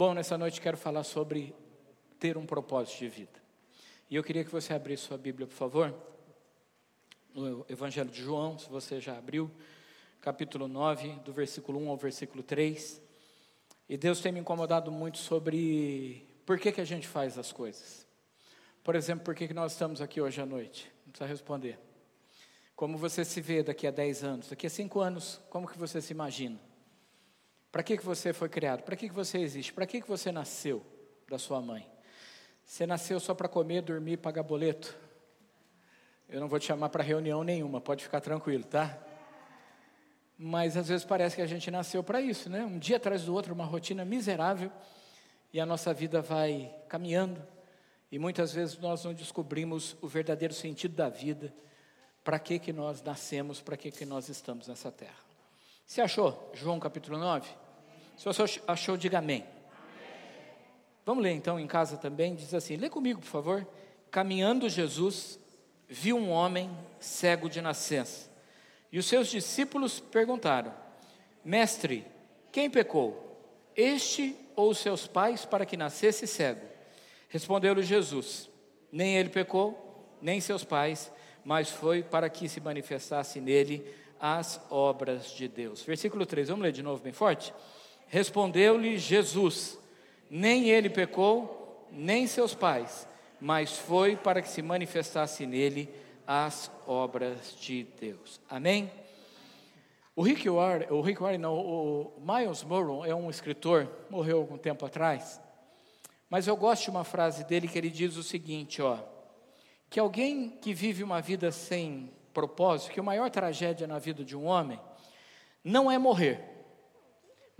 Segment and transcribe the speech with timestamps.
[0.00, 1.54] Bom, nessa noite quero falar sobre
[2.18, 3.42] ter um propósito de vida.
[4.08, 5.94] E eu queria que você abrisse sua Bíblia, por favor,
[7.34, 9.50] no Evangelho de João, se você já abriu,
[10.22, 12.98] capítulo 9, do versículo 1 ao versículo 3.
[13.90, 18.06] E Deus tem me incomodado muito sobre por que, que a gente faz as coisas.
[18.82, 20.90] Por exemplo, por que, que nós estamos aqui hoje à noite?
[21.04, 21.78] Não precisa responder.
[22.74, 24.48] Como você se vê daqui a 10 anos?
[24.48, 26.69] Daqui a 5 anos, como que você se imagina?
[27.70, 28.82] Para que, que você foi criado?
[28.82, 29.72] Para que, que você existe?
[29.72, 30.84] Para que, que você nasceu
[31.28, 31.88] da sua mãe?
[32.64, 34.96] Você nasceu só para comer, dormir e pagar boleto?
[36.28, 38.98] Eu não vou te chamar para reunião nenhuma, pode ficar tranquilo, tá?
[40.38, 42.64] Mas às vezes parece que a gente nasceu para isso, né?
[42.64, 44.70] Um dia atrás do outro, uma rotina miserável,
[45.52, 47.44] e a nossa vida vai caminhando,
[48.10, 51.52] e muitas vezes nós não descobrimos o verdadeiro sentido da vida,
[52.22, 55.18] para que, que nós nascemos, para que, que nós estamos nessa terra.
[55.84, 56.52] Você achou?
[56.54, 57.50] João capítulo 9?
[58.20, 59.46] Se você achou, diga amém.
[61.06, 63.66] Vamos ler então em casa também, diz assim, lê comigo por favor.
[64.10, 65.40] Caminhando Jesus,
[65.88, 68.30] viu um homem cego de nascença.
[68.92, 70.70] E os seus discípulos perguntaram:
[71.42, 72.04] Mestre,
[72.52, 73.42] quem pecou?
[73.74, 76.66] Este ou seus pais para que nascesse cego?
[77.30, 78.50] Respondeu-lhe Jesus:
[78.92, 81.10] Nem ele pecou, nem seus pais,
[81.42, 83.82] mas foi para que se manifestasse nele
[84.20, 85.82] as obras de Deus.
[85.82, 87.54] Versículo 3, vamos ler de novo bem forte?
[88.10, 89.78] Respondeu-lhe Jesus:
[90.28, 93.08] Nem ele pecou, nem seus pais,
[93.40, 95.88] mas foi para que se manifestasse nele
[96.26, 98.40] as obras de Deus.
[98.50, 98.90] Amém?
[100.14, 104.58] O Rick Warren, o Rick Warren não, o Miles Morrow é um escritor, morreu algum
[104.58, 105.40] tempo atrás,
[106.28, 108.98] mas eu gosto de uma frase dele que ele diz o seguinte, ó,
[109.88, 114.36] que alguém que vive uma vida sem propósito, que a maior tragédia na vida de
[114.36, 114.80] um homem
[115.64, 116.59] não é morrer,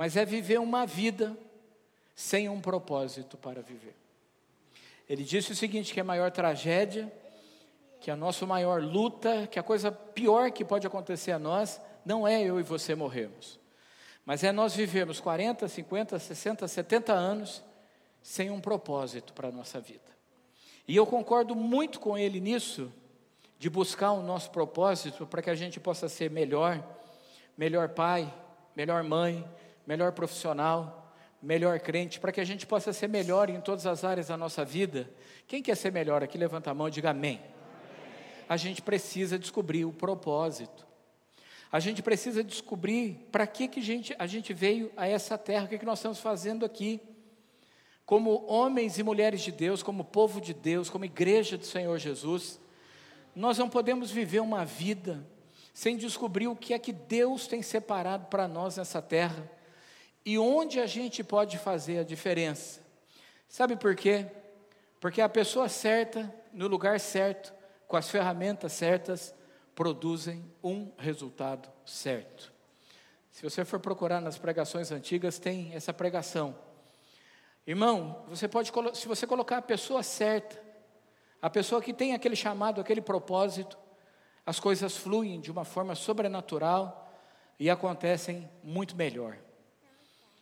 [0.00, 1.36] mas é viver uma vida
[2.14, 3.94] sem um propósito para viver.
[5.06, 7.12] Ele disse o seguinte: que a maior tragédia,
[8.00, 12.26] que a nossa maior luta, que a coisa pior que pode acontecer a nós, não
[12.26, 13.60] é eu e você morrermos,
[14.24, 17.62] mas é nós vivemos 40, 50, 60, 70 anos
[18.22, 20.00] sem um propósito para a nossa vida.
[20.88, 22.90] E eu concordo muito com ele nisso,
[23.58, 26.82] de buscar o nosso propósito para que a gente possa ser melhor,
[27.54, 28.32] melhor pai,
[28.74, 29.46] melhor mãe,
[29.90, 31.12] melhor profissional,
[31.42, 34.64] melhor crente, para que a gente possa ser melhor em todas as áreas da nossa
[34.64, 35.10] vida.
[35.48, 37.40] Quem quer ser melhor aqui, levanta a mão e diga amém.
[38.48, 40.86] A gente precisa descobrir o propósito.
[41.72, 45.64] A gente precisa descobrir para que, que a, gente, a gente veio a essa terra,
[45.64, 47.00] o que, que nós estamos fazendo aqui
[48.06, 52.60] como homens e mulheres de Deus, como povo de Deus, como igreja do Senhor Jesus,
[53.34, 55.26] nós não podemos viver uma vida
[55.74, 59.50] sem descobrir o que é que Deus tem separado para nós nessa terra
[60.24, 62.80] e onde a gente pode fazer a diferença.
[63.48, 64.26] Sabe por quê?
[65.00, 67.52] Porque a pessoa certa, no lugar certo,
[67.88, 69.34] com as ferramentas certas,
[69.74, 72.52] produzem um resultado certo.
[73.30, 76.54] Se você for procurar nas pregações antigas, tem essa pregação
[77.66, 80.60] Irmão, você pode, se você colocar a pessoa certa,
[81.40, 83.78] a pessoa que tem aquele chamado, aquele propósito,
[84.44, 87.12] as coisas fluem de uma forma sobrenatural
[87.58, 89.36] e acontecem muito melhor.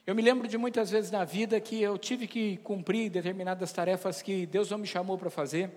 [0.09, 4.23] Eu me lembro de muitas vezes na vida que eu tive que cumprir determinadas tarefas
[4.23, 5.71] que Deus não me chamou para fazer.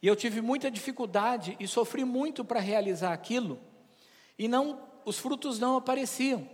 [0.00, 3.58] E eu tive muita dificuldade e sofri muito para realizar aquilo,
[4.38, 6.48] e não os frutos não apareciam.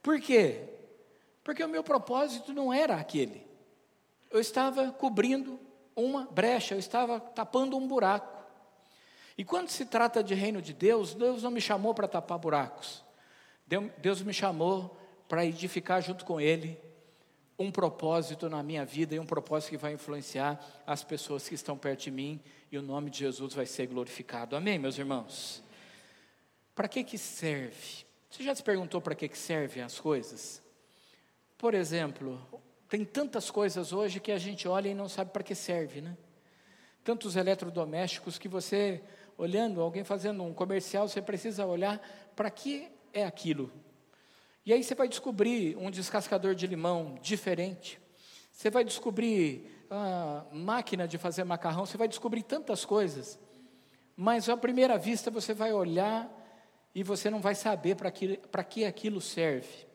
[0.00, 0.68] Por quê?
[1.42, 3.44] Porque o meu propósito não era aquele.
[4.30, 5.58] Eu estava cobrindo
[5.96, 8.40] uma brecha, eu estava tapando um buraco.
[9.36, 13.02] E quando se trata de reino de Deus, Deus não me chamou para tapar buracos.
[13.98, 14.96] Deus me chamou
[15.34, 16.78] para edificar junto com Ele
[17.58, 21.76] um propósito na minha vida e um propósito que vai influenciar as pessoas que estão
[21.76, 22.40] perto de mim
[22.70, 24.54] e o nome de Jesus vai ser glorificado.
[24.54, 25.60] Amém, meus irmãos?
[26.72, 28.06] Para que que serve?
[28.30, 30.62] Você já se perguntou para que que servem as coisas?
[31.58, 32.40] Por exemplo,
[32.88, 36.16] tem tantas coisas hoje que a gente olha e não sabe para que serve, né?
[37.02, 39.02] Tantos eletrodomésticos que você,
[39.36, 42.00] olhando, alguém fazendo um comercial, você precisa olhar
[42.36, 43.72] para que é aquilo.
[44.66, 48.00] E aí você vai descobrir um descascador de limão diferente.
[48.50, 53.38] Você vai descobrir a máquina de fazer macarrão, você vai descobrir tantas coisas.
[54.16, 56.30] Mas à primeira vista você vai olhar
[56.94, 59.86] e você não vai saber para que, que aquilo serve.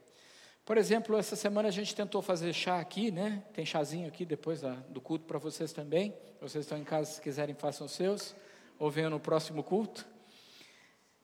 [0.66, 3.44] Por exemplo, essa semana a gente tentou fazer chá aqui, né?
[3.54, 6.14] Tem chazinho aqui depois da, do culto para vocês também.
[6.40, 8.36] Vocês estão em casa, se quiserem, façam os seus,
[8.78, 10.06] ou venham no próximo culto.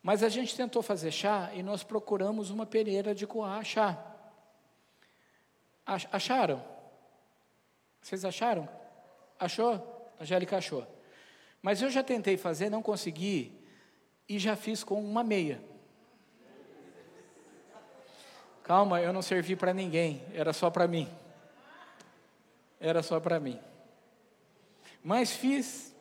[0.06, 3.98] Mas a gente tentou fazer chá e nós procuramos uma peneira de coar chá.
[5.84, 6.64] Acharam?
[8.00, 8.70] Vocês acharam?
[9.40, 9.74] Achou?
[10.20, 10.86] A Angélica achou.
[11.60, 13.52] Mas eu já tentei fazer, não consegui,
[14.30, 15.60] e já fiz com uma meia.
[18.62, 21.10] Calma, eu não servi para ninguém, era só para mim.
[22.80, 23.60] Era só para mim.
[25.04, 25.95] Mas fiz.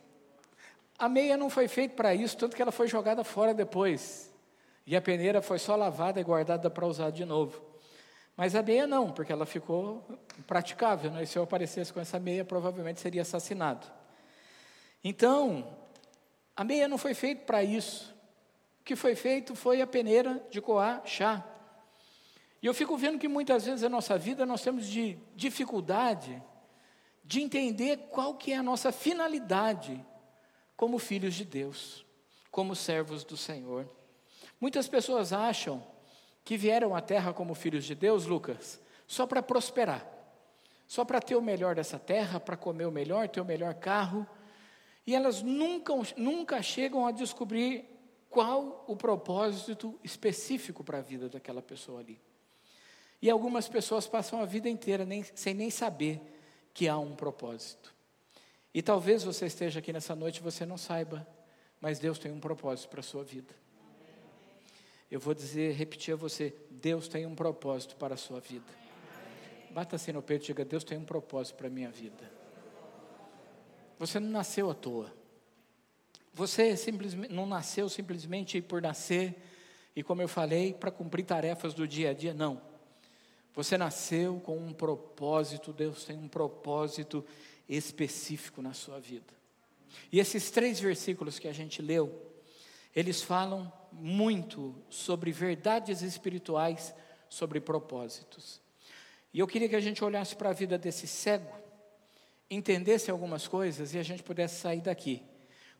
[0.98, 4.32] A meia não foi feita para isso, tanto que ela foi jogada fora depois.
[4.86, 7.60] E a peneira foi só lavada e guardada para usar de novo.
[8.36, 10.04] Mas a meia não, porque ela ficou
[10.38, 11.10] impraticável.
[11.10, 11.22] Né?
[11.22, 13.86] E se eu aparecesse com essa meia, provavelmente seria assassinado.
[15.02, 15.76] Então,
[16.56, 18.14] a meia não foi feita para isso.
[18.80, 21.44] O que foi feito foi a peneira de coar chá.
[22.62, 26.42] E eu fico vendo que muitas vezes na nossa vida nós temos de dificuldade
[27.24, 30.04] de entender qual que é a nossa finalidade
[30.76, 32.04] como filhos de Deus,
[32.50, 33.88] como servos do Senhor.
[34.60, 35.84] Muitas pessoas acham
[36.44, 40.06] que vieram à terra como filhos de Deus, Lucas, só para prosperar,
[40.86, 44.26] só para ter o melhor dessa terra, para comer o melhor, ter o melhor carro,
[45.06, 47.84] e elas nunca, nunca chegam a descobrir
[48.30, 52.20] qual o propósito específico para a vida daquela pessoa ali.
[53.22, 56.20] E algumas pessoas passam a vida inteira nem, sem nem saber
[56.74, 57.93] que há um propósito.
[58.74, 61.24] E talvez você esteja aqui nessa noite e você não saiba,
[61.80, 63.54] mas Deus tem um propósito para a sua vida.
[65.08, 68.66] Eu vou dizer, repetir a você: Deus tem um propósito para a sua vida.
[69.70, 72.30] Bata assim no peito e diga: Deus tem um propósito para a minha vida.
[73.96, 75.12] Você não nasceu à toa.
[76.32, 79.40] Você simplesmente, não nasceu simplesmente por nascer
[79.94, 82.34] e, como eu falei, para cumprir tarefas do dia a dia.
[82.34, 82.60] Não.
[83.54, 87.24] Você nasceu com um propósito, Deus tem um propósito
[87.68, 89.32] específico na sua vida.
[90.12, 92.32] E esses três versículos que a gente leu,
[92.94, 96.94] eles falam muito sobre verdades espirituais,
[97.28, 98.60] sobre propósitos.
[99.32, 101.52] E eu queria que a gente olhasse para a vida desse cego,
[102.48, 105.22] entendesse algumas coisas e a gente pudesse sair daqui,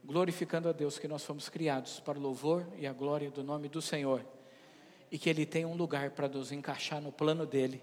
[0.05, 3.69] glorificando a Deus que nós fomos criados para o louvor e a glória do nome
[3.69, 4.25] do Senhor
[5.11, 7.81] e que Ele tem um lugar para nos encaixar no plano dele,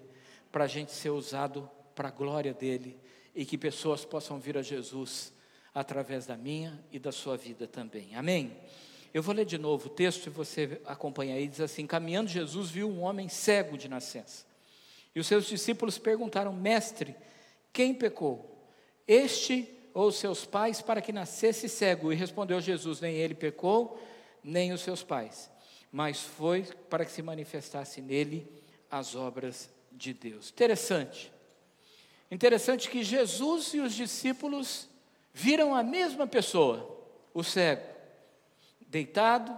[0.50, 3.00] para a gente ser usado para a glória dele
[3.34, 5.32] e que pessoas possam vir a Jesus
[5.74, 8.14] através da minha e da sua vida também.
[8.14, 8.56] Amém?
[9.12, 11.46] Eu vou ler de novo o texto e você acompanha aí.
[11.46, 14.44] Diz assim: Caminhando, Jesus viu um homem cego de nascença.
[15.14, 17.14] E os seus discípulos perguntaram: Mestre,
[17.72, 18.66] quem pecou?
[19.06, 22.12] Este ou seus pais para que nascesse cego?
[22.12, 24.00] E respondeu Jesus: Nem ele pecou,
[24.42, 25.52] nem os seus pais
[25.92, 28.50] mas foi para que se manifestasse nele
[28.90, 30.50] as obras de Deus.
[30.50, 31.30] Interessante.
[32.32, 34.88] Interessante que Jesus e os discípulos
[35.34, 36.98] viram a mesma pessoa,
[37.34, 37.82] o cego,
[38.88, 39.52] deitado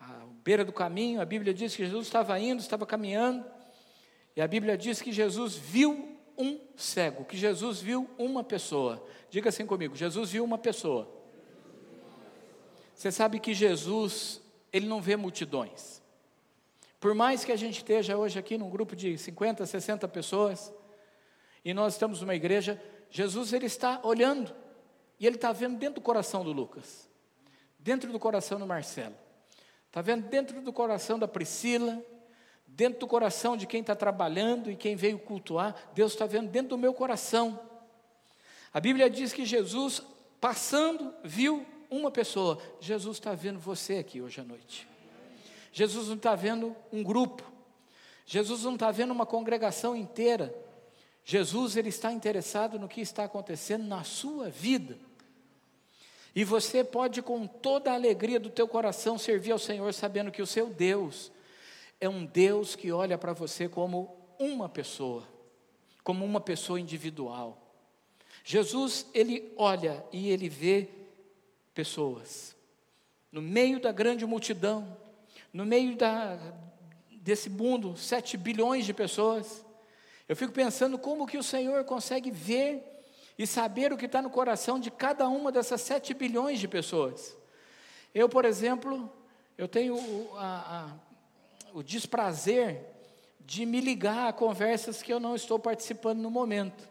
[0.00, 1.20] à beira do caminho.
[1.20, 3.44] A Bíblia diz que Jesus estava indo, estava caminhando,
[4.34, 9.06] e a Bíblia diz que Jesus viu um cego, que Jesus viu uma pessoa.
[9.28, 11.06] Diga assim comigo: Jesus viu uma pessoa.
[12.94, 14.40] Você sabe que Jesus
[14.72, 16.00] ele não vê multidões.
[16.98, 20.72] Por mais que a gente esteja hoje aqui num grupo de 50, 60 pessoas,
[21.66, 22.80] e nós estamos numa igreja,
[23.10, 24.54] Jesus ele está olhando,
[25.18, 27.10] e ele está vendo dentro do coração do Lucas,
[27.76, 29.16] dentro do coração do Marcelo,
[29.88, 32.00] está vendo dentro do coração da Priscila,
[32.68, 36.68] dentro do coração de quem está trabalhando e quem veio cultuar, Deus está vendo dentro
[36.68, 37.58] do meu coração.
[38.72, 40.00] A Bíblia diz que Jesus,
[40.40, 42.62] passando, viu uma pessoa.
[42.78, 44.86] Jesus está vendo você aqui hoje à noite.
[45.72, 47.42] Jesus não está vendo um grupo.
[48.24, 50.65] Jesus não está vendo uma congregação inteira.
[51.28, 54.96] Jesus ele está interessado no que está acontecendo na sua vida.
[56.32, 60.40] E você pode com toda a alegria do teu coração servir ao Senhor sabendo que
[60.40, 61.32] o seu Deus
[62.00, 65.26] é um Deus que olha para você como uma pessoa,
[66.04, 67.60] como uma pessoa individual.
[68.44, 70.88] Jesus, ele olha e ele vê
[71.74, 72.54] pessoas.
[73.32, 74.96] No meio da grande multidão,
[75.52, 76.38] no meio da,
[77.10, 79.65] desse mundo, sete bilhões de pessoas,
[80.28, 82.82] eu fico pensando como que o Senhor consegue ver
[83.38, 87.36] e saber o que está no coração de cada uma dessas sete bilhões de pessoas.
[88.14, 89.12] Eu, por exemplo,
[89.56, 90.90] eu tenho o, a,
[91.72, 92.80] a, o desprazer
[93.40, 96.88] de me ligar a conversas que eu não estou participando no momento.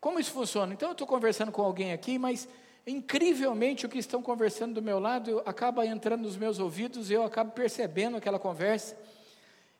[0.00, 0.72] Como isso funciona?
[0.72, 2.48] Então, eu estou conversando com alguém aqui, mas
[2.86, 7.22] incrivelmente o que estão conversando do meu lado acaba entrando nos meus ouvidos e eu
[7.22, 8.96] acabo percebendo aquela conversa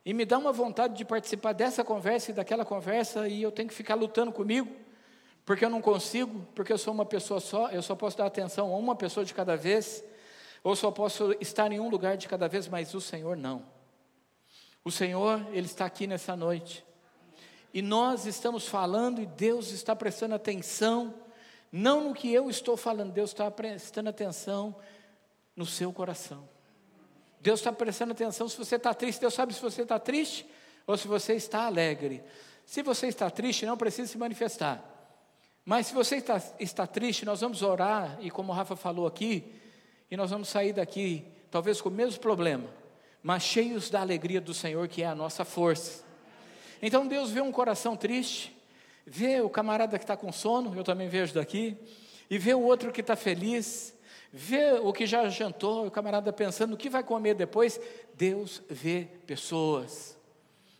[0.04, 3.68] e me dá uma vontade de participar dessa conversa e daquela conversa e eu tenho
[3.68, 4.70] que ficar lutando comigo
[5.44, 8.72] porque eu não consigo, porque eu sou uma pessoa só, eu só posso dar atenção
[8.72, 10.04] a uma pessoa de cada vez,
[10.62, 13.64] ou só posso estar em um lugar de cada vez, mas o Senhor não.
[14.84, 16.84] O Senhor, Ele está aqui nessa noite.
[17.72, 21.14] e nós estamos falando e Deus está prestando atenção,
[21.72, 24.74] não no que eu estou falando, Deus está prestando atenção
[25.54, 26.48] no seu coração.
[27.40, 30.46] Deus está prestando atenção se você está triste, Deus sabe se você está triste
[30.86, 32.22] ou se você está alegre.
[32.66, 34.84] Se você está triste, não precisa se manifestar.
[35.64, 39.52] Mas se você está, está triste, nós vamos orar, e como o Rafa falou aqui,
[40.10, 42.68] e nós vamos sair daqui, talvez com o mesmo problema,
[43.22, 46.02] mas cheios da alegria do Senhor, que é a nossa força.
[46.82, 48.56] Então Deus vê um coração triste,
[49.06, 51.76] vê o camarada que está com sono, eu também vejo daqui,
[52.28, 53.94] e vê o outro que está feliz,
[54.32, 57.80] vê o que já jantou, o camarada pensando o que vai comer depois.
[58.14, 60.16] Deus vê pessoas,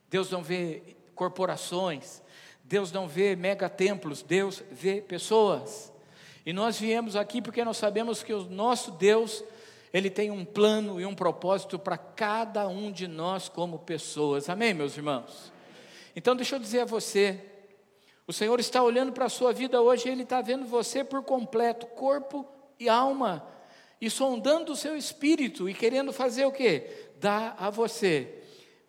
[0.09, 2.23] Deus não vê corporações,
[2.63, 5.93] Deus não vê megatemplos, Deus vê pessoas.
[6.47, 9.45] E nós viemos aqui porque nós sabemos que o nosso Deus,
[9.93, 14.49] Ele tem um plano e um propósito para cada um de nós como pessoas.
[14.49, 15.53] Amém, meus irmãos?
[16.15, 17.41] Então, deixa eu dizer a você:
[18.27, 21.87] o Senhor está olhando para a sua vida hoje, Ele está vendo você por completo,
[21.87, 22.47] corpo
[22.81, 23.47] e alma,
[24.01, 26.89] e sondando o seu espírito e querendo fazer o que?
[27.21, 28.41] Dar a você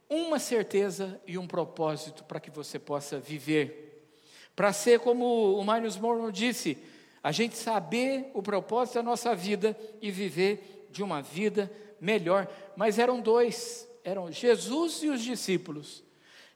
[0.09, 4.09] uma certeza e um propósito para que você possa viver.
[4.55, 6.77] Para ser como o Miles Morrow disse,
[7.23, 12.47] a gente saber o propósito da nossa vida e viver de uma vida melhor.
[12.75, 16.03] Mas eram dois, eram Jesus e os discípulos.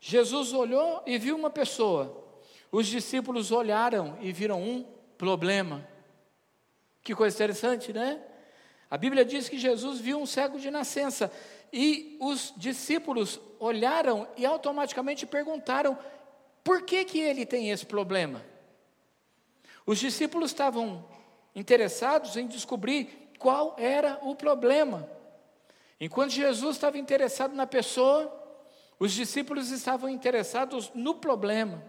[0.02, 2.24] Jesus olhou e viu uma pessoa.
[2.72, 4.86] Os discípulos olharam e viram um
[5.18, 5.88] problema.
[7.06, 8.20] Que coisa interessante, né?
[8.90, 11.32] A Bíblia diz que Jesus viu um cego de nascença
[11.72, 15.96] e os discípulos olharam e automaticamente perguntaram:
[16.64, 18.44] por que, que ele tem esse problema?
[19.86, 21.08] Os discípulos estavam
[21.54, 25.08] interessados em descobrir qual era o problema.
[26.02, 28.34] Enquanto Jesus estava interessado na pessoa,
[28.98, 31.84] os discípulos estavam interessados no problema.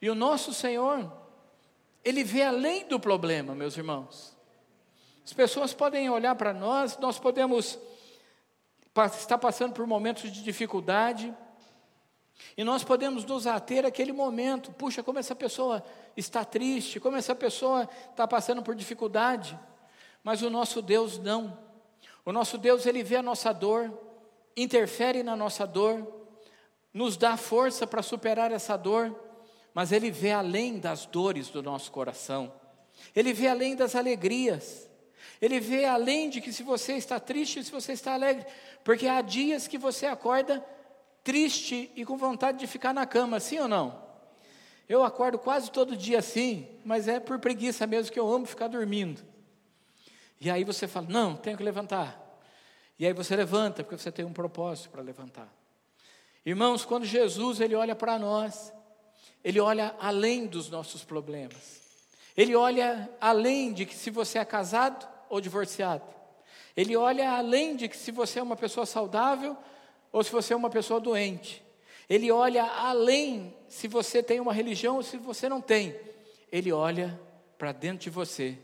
[0.00, 1.21] E o nosso Senhor,
[2.04, 4.36] Ele vê além do problema, meus irmãos.
[5.24, 7.78] As pessoas podem olhar para nós, nós podemos
[9.18, 11.34] estar passando por momentos de dificuldade,
[12.56, 14.72] e nós podemos nos ater àquele momento.
[14.72, 15.82] Puxa, como essa pessoa
[16.16, 19.58] está triste, como essa pessoa está passando por dificuldade.
[20.24, 21.56] Mas o nosso Deus não.
[22.24, 23.92] O nosso Deus, ele vê a nossa dor,
[24.56, 26.06] interfere na nossa dor,
[26.92, 29.18] nos dá força para superar essa dor,
[29.74, 32.52] mas Ele vê além das dores do nosso coração,
[33.14, 34.88] Ele vê além das alegrias,
[35.40, 38.46] Ele vê além de que se você está triste, se você está alegre,
[38.84, 40.64] porque há dias que você acorda
[41.24, 44.02] triste e com vontade de ficar na cama, sim ou não?
[44.88, 48.68] Eu acordo quase todo dia assim, mas é por preguiça mesmo que eu amo ficar
[48.68, 49.22] dormindo.
[50.40, 52.20] E aí você fala: Não, tenho que levantar.
[52.98, 55.48] E aí você levanta, porque você tem um propósito para levantar.
[56.44, 58.72] Irmãos, quando Jesus ele olha para nós,
[59.44, 61.80] ele olha além dos nossos problemas.
[62.36, 66.04] Ele olha além de que se você é casado ou divorciado.
[66.76, 69.56] Ele olha além de que se você é uma pessoa saudável
[70.10, 71.62] ou se você é uma pessoa doente.
[72.08, 75.94] Ele olha além se você tem uma religião ou se você não tem.
[76.50, 77.18] Ele olha
[77.58, 78.58] para dentro de você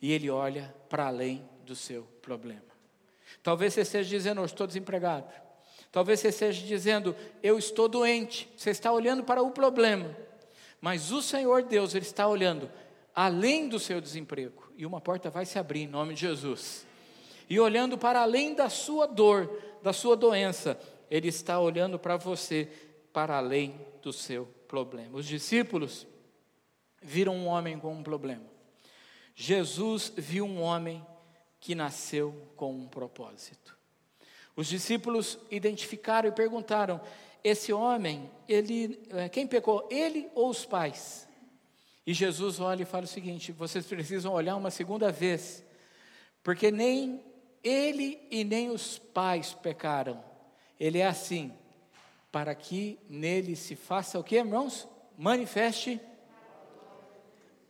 [0.00, 2.62] e ele olha para além do seu problema.
[3.42, 5.26] Talvez você esteja dizendo, eu estou desempregado.
[5.94, 8.50] Talvez você esteja dizendo, eu estou doente.
[8.56, 10.10] Você está olhando para o problema.
[10.80, 12.68] Mas o Senhor Deus, Ele está olhando
[13.14, 14.72] além do seu desemprego.
[14.76, 16.84] E uma porta vai se abrir em nome de Jesus.
[17.48, 19.48] E olhando para além da sua dor,
[19.84, 20.76] da sua doença,
[21.08, 22.68] Ele está olhando para você,
[23.12, 25.16] para além do seu problema.
[25.16, 26.08] Os discípulos
[27.00, 28.42] viram um homem com um problema.
[29.32, 31.06] Jesus viu um homem
[31.60, 33.83] que nasceu com um propósito.
[34.56, 37.00] Os discípulos identificaram e perguntaram:
[37.42, 41.28] esse homem, ele, eh, quem pecou, ele ou os pais?
[42.06, 45.64] E Jesus olha e fala o seguinte: vocês precisam olhar uma segunda vez,
[46.42, 47.22] porque nem
[47.62, 50.22] ele e nem os pais pecaram.
[50.78, 51.52] Ele é assim,
[52.30, 54.88] para que nele se faça o que, irmãos?
[55.16, 56.00] Manifeste.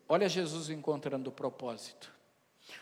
[0.08, 2.12] Olha Jesus encontrando o propósito.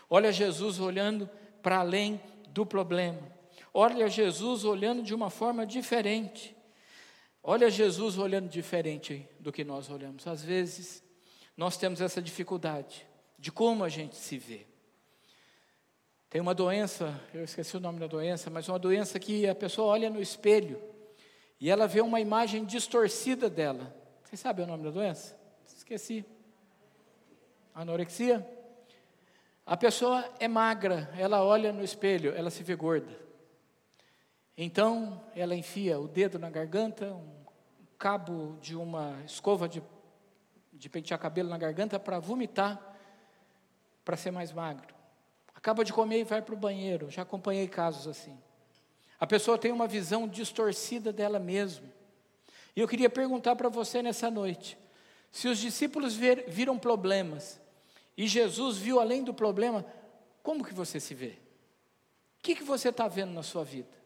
[0.09, 1.29] Olha Jesus olhando
[1.61, 3.32] para além do problema.
[3.73, 6.55] Olha Jesus olhando de uma forma diferente.
[7.41, 10.27] Olha Jesus olhando diferente do que nós olhamos.
[10.27, 11.03] Às vezes,
[11.57, 13.05] nós temos essa dificuldade
[13.37, 14.65] de como a gente se vê.
[16.29, 19.89] Tem uma doença, eu esqueci o nome da doença, mas uma doença que a pessoa
[19.89, 20.81] olha no espelho
[21.59, 23.95] e ela vê uma imagem distorcida dela.
[24.23, 25.37] Você sabe o nome da doença?
[25.67, 26.25] Esqueci.
[27.73, 28.47] Anorexia?
[29.65, 33.23] A pessoa é magra, ela olha no espelho, ela se vê gorda.
[34.57, 37.43] Então, ela enfia o dedo na garganta, um
[37.97, 39.81] cabo de uma escova de,
[40.71, 42.79] de pentear cabelo na garganta para vomitar,
[44.05, 44.93] para ser mais magro.
[45.55, 47.09] Acaba de comer e vai para o banheiro.
[47.09, 48.37] Já acompanhei casos assim.
[49.19, 51.87] A pessoa tem uma visão distorcida dela mesma.
[52.75, 54.77] E eu queria perguntar para você nessa noite:
[55.31, 57.59] se os discípulos ver, viram problemas
[58.17, 59.85] e Jesus viu além do problema,
[60.41, 61.37] como que você se vê?
[62.39, 64.02] O que, que você está vendo na sua vida?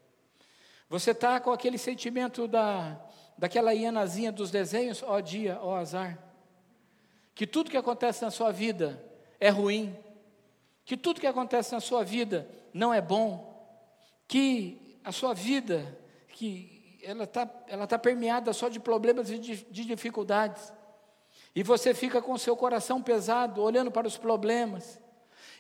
[0.90, 3.00] Você está com aquele sentimento da,
[3.38, 6.18] daquela hienazinha dos desenhos, ó dia, ó azar.
[7.36, 9.04] Que tudo que acontece na sua vida
[9.40, 9.96] é ruim.
[10.86, 13.54] Que tudo que acontece na sua vida não é bom.
[14.28, 15.98] Que a sua vida,
[16.30, 20.74] que ela está ela tá permeada só de problemas e de, de dificuldades.
[21.54, 25.00] E você fica com o seu coração pesado, olhando para os problemas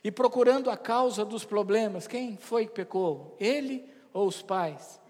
[0.03, 2.07] e procurando a causa dos problemas.
[2.07, 3.35] Quem foi que pecou?
[3.39, 5.01] Ele ou os pais?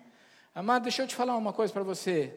[0.57, 2.33] Amado, deixa eu te falar uma coisa para você.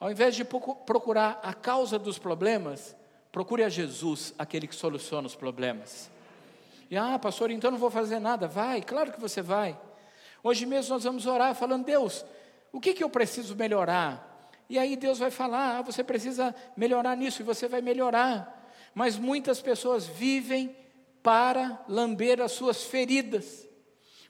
[0.00, 2.96] Ao invés de procurar a causa dos problemas,
[3.30, 6.10] procure a Jesus, aquele que soluciona os problemas.
[6.90, 8.48] E ah, pastor, então não vou fazer nada.
[8.48, 9.78] Vai, claro que você vai.
[10.42, 12.26] Hoje mesmo nós vamos orar falando, Deus,
[12.72, 14.50] o que, que eu preciso melhorar?
[14.68, 18.68] E aí Deus vai falar, ah, você precisa melhorar nisso, e você vai melhorar.
[18.92, 20.76] Mas muitas pessoas vivem
[21.22, 23.64] para lamber as suas feridas.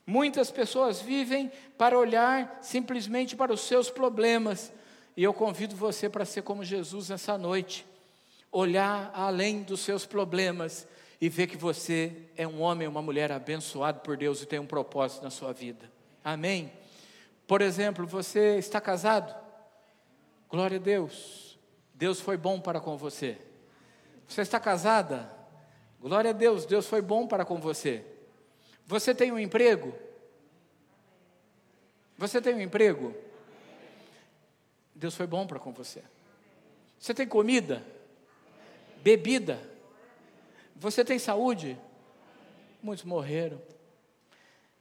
[0.05, 4.71] Muitas pessoas vivem para olhar simplesmente para os seus problemas.
[5.17, 7.85] E eu convido você para ser como Jesus nessa noite.
[8.51, 10.87] Olhar além dos seus problemas
[11.19, 14.67] e ver que você é um homem, uma mulher abençoado por Deus e tem um
[14.67, 15.91] propósito na sua vida.
[16.23, 16.71] Amém?
[17.47, 19.35] Por exemplo, você está casado?
[20.49, 21.57] Glória a Deus.
[21.93, 23.37] Deus foi bom para com você.
[24.27, 25.31] Você está casada?
[25.99, 28.05] Glória a Deus, Deus foi bom para com você.
[28.85, 29.93] Você tem um emprego?
[32.17, 33.13] Você tem um emprego?
[34.93, 36.03] Deus foi bom para com você.
[36.97, 37.85] Você tem comida?
[39.03, 39.59] Bebida?
[40.75, 41.77] Você tem saúde?
[42.81, 43.61] Muitos morreram.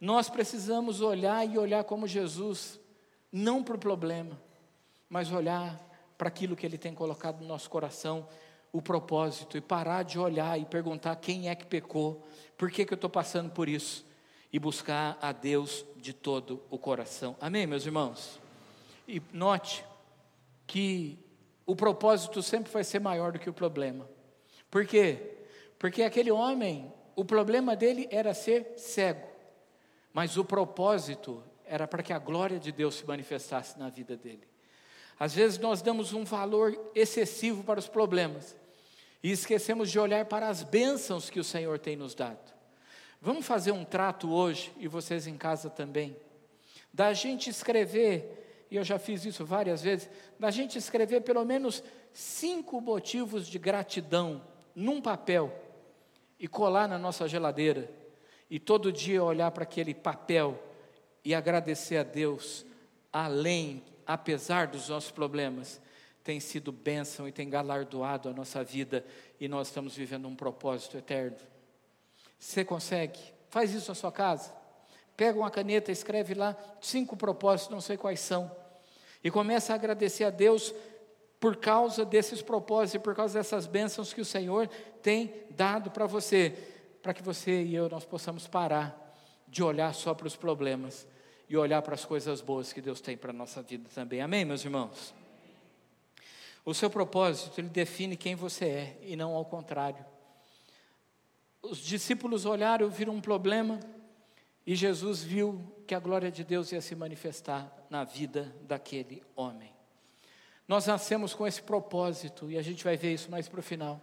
[0.01, 2.79] Nós precisamos olhar e olhar como Jesus,
[3.33, 4.41] não para o problema,
[5.09, 5.81] mas olhar
[6.19, 8.29] para aquilo que Ele tem colocado no nosso coração,
[8.75, 12.27] o propósito, e parar de olhar e perguntar quem é que pecou,
[12.59, 14.05] por que, que eu estou passando por isso?
[14.53, 17.37] E buscar a Deus de todo o coração.
[17.41, 18.41] Amém, meus irmãos?
[19.07, 19.85] E note
[20.67, 21.17] que
[21.65, 24.09] o propósito sempre vai ser maior do que o problema.
[24.69, 25.37] Por quê?
[25.79, 29.29] Porque aquele homem, o problema dele era ser cego,
[30.13, 34.43] mas o propósito era para que a glória de Deus se manifestasse na vida dele.
[35.17, 38.64] Às vezes nós damos um valor excessivo para os problemas
[39.25, 42.53] e esquecemos de olhar para as bênçãos que o Senhor tem nos dado.
[43.23, 46.15] Vamos fazer um trato hoje, e vocês em casa também,
[46.93, 51.83] da gente escrever, e eu já fiz isso várias vezes, da gente escrever pelo menos
[52.13, 54.43] cinco motivos de gratidão
[54.75, 55.51] num papel
[56.39, 57.91] e colar na nossa geladeira,
[58.51, 60.63] e todo dia olhar para aquele papel
[61.25, 62.67] e agradecer a Deus,
[63.11, 65.81] além, apesar dos nossos problemas,
[66.25, 69.05] tem sido bênção e tem galardoado a nossa vida
[69.39, 71.37] e nós estamos vivendo um propósito eterno.
[72.39, 73.21] Você consegue?
[73.51, 74.51] Faz isso na sua casa.
[75.17, 78.51] Pega uma caneta, escreve lá cinco propósitos, não sei quais são,
[79.23, 80.75] e começa a agradecer a Deus
[81.39, 84.67] por causa desses propósitos e por causa dessas bênçãos que o Senhor
[85.03, 86.55] tem dado para você,
[87.03, 89.15] para que você e eu nós possamos parar
[89.47, 91.07] de olhar só para os problemas
[91.49, 94.21] e olhar para as coisas boas que Deus tem para a nossa vida também.
[94.21, 95.15] Amém, meus irmãos?
[96.65, 100.05] O seu propósito, ele define quem você é e não ao contrário.
[101.63, 103.79] Os discípulos olharam, viram um problema
[104.67, 109.73] e Jesus viu que a glória de Deus ia se manifestar na vida daquele homem.
[110.67, 114.01] Nós nascemos com esse propósito e a gente vai ver isso mais para o final.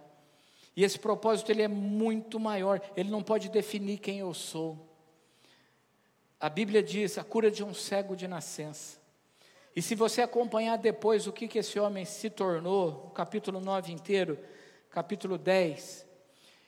[0.76, 4.88] E esse propósito ele é muito maior, ele não pode definir quem eu sou.
[6.38, 9.01] A Bíblia diz a cura de um cego de nascença.
[9.74, 13.92] E se você acompanhar depois o que, que esse homem se tornou, o capítulo 9
[13.92, 14.38] inteiro,
[14.90, 16.06] capítulo 10,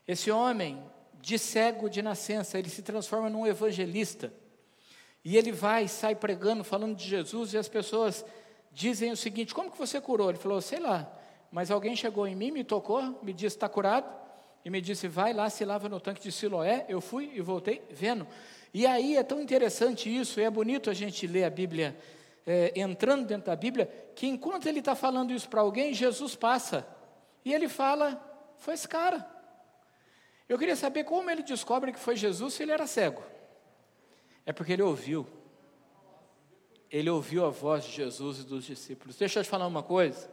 [0.09, 0.83] esse homem,
[1.21, 4.33] de cego de nascença, ele se transforma num evangelista.
[5.25, 8.25] E ele vai, sai pregando, falando de Jesus, e as pessoas
[8.73, 10.29] dizem o seguinte: Como que você curou?
[10.29, 11.11] Ele falou: Sei lá,
[11.51, 14.07] mas alguém chegou em mim, me tocou, me disse: Está curado,
[14.65, 16.85] e me disse: Vai lá, se lava no tanque de Siloé.
[16.89, 18.27] Eu fui e voltei vendo.
[18.73, 21.97] E aí é tão interessante isso, e é bonito a gente ler a Bíblia
[22.47, 26.87] é, entrando dentro da Bíblia, que enquanto ele está falando isso para alguém, Jesus passa.
[27.45, 28.21] E ele fala:
[28.59, 29.27] Foi esse cara.
[30.49, 33.23] Eu queria saber como ele descobre que foi Jesus se ele era cego.
[34.45, 35.27] É porque ele ouviu.
[36.91, 39.17] Ele ouviu a voz de Jesus e dos discípulos.
[39.17, 40.31] Deixa eu te falar uma coisa.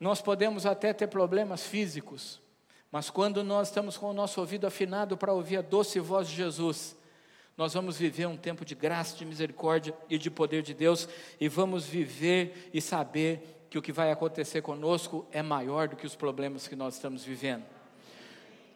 [0.00, 2.40] Nós podemos até ter problemas físicos,
[2.90, 6.34] mas quando nós estamos com o nosso ouvido afinado para ouvir a doce voz de
[6.34, 6.96] Jesus,
[7.56, 11.08] nós vamos viver um tempo de graça, de misericórdia e de poder de Deus,
[11.40, 16.06] e vamos viver e saber que o que vai acontecer conosco é maior do que
[16.06, 17.64] os problemas que nós estamos vivendo.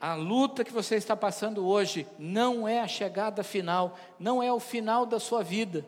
[0.00, 4.60] A luta que você está passando hoje não é a chegada final, não é o
[4.60, 5.84] final da sua vida.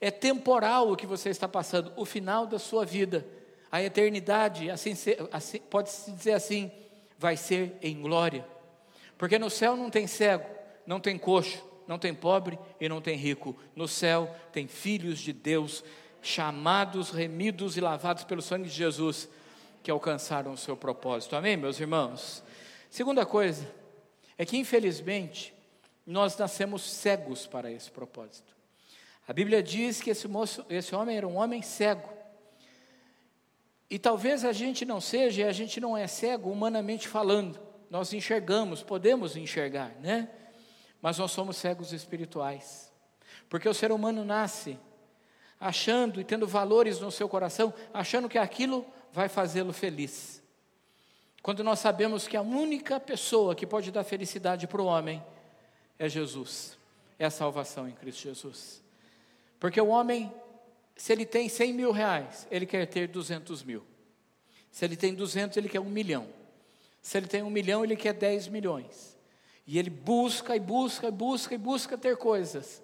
[0.00, 3.26] É temporal o que você está passando, o final da sua vida.
[3.70, 4.94] A eternidade, assim,
[5.30, 6.72] assim pode-se dizer assim,
[7.18, 8.44] vai ser em glória.
[9.18, 10.46] Porque no céu não tem cego,
[10.86, 13.56] não tem coxo, não tem pobre e não tem rico.
[13.74, 15.84] No céu tem filhos de Deus,
[16.20, 19.28] chamados, remidos e lavados pelo sangue de Jesus,
[19.82, 21.34] que alcançaram o seu propósito.
[21.34, 22.42] Amém, meus irmãos?
[22.88, 23.66] Segunda coisa
[24.38, 25.52] é que, infelizmente,
[26.06, 28.54] nós nascemos cegos para esse propósito.
[29.26, 32.08] A Bíblia diz que esse, moço, esse homem era um homem cego.
[33.88, 37.60] E talvez a gente não seja, e a gente não é cego humanamente falando.
[37.90, 40.30] Nós enxergamos, podemos enxergar, né?
[41.02, 42.90] Mas nós somos cegos espirituais.
[43.50, 44.78] Porque o ser humano nasce
[45.58, 50.42] achando e tendo valores no seu coração, achando que aquilo vai fazê-lo feliz.
[51.40, 55.22] Quando nós sabemos que a única pessoa que pode dar felicidade para o homem
[55.98, 56.78] é Jesus,
[57.18, 58.82] é a salvação em Cristo Jesus.
[59.60, 60.32] Porque o homem,
[60.96, 63.84] se ele tem 100 mil reais, ele quer ter 200 mil.
[64.70, 66.28] Se ele tem 200, ele quer um milhão.
[67.00, 69.11] Se ele tem um milhão, ele quer 10 milhões.
[69.66, 72.82] E ele busca e busca e busca e busca ter coisas,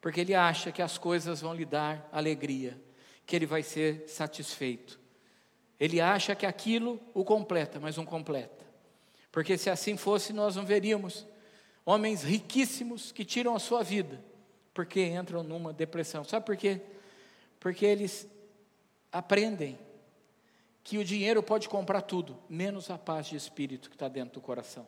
[0.00, 2.78] porque ele acha que as coisas vão lhe dar alegria,
[3.24, 5.00] que ele vai ser satisfeito.
[5.80, 8.64] Ele acha que aquilo o completa, mas não completa.
[9.30, 11.26] Porque se assim fosse, nós não veríamos
[11.84, 14.22] homens riquíssimos que tiram a sua vida,
[14.74, 16.22] porque entram numa depressão.
[16.22, 16.80] Sabe por quê?
[17.58, 18.28] Porque eles
[19.10, 19.78] aprendem
[20.84, 24.40] que o dinheiro pode comprar tudo, menos a paz de espírito que está dentro do
[24.40, 24.86] coração.